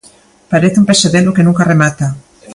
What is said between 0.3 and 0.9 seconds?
Parece un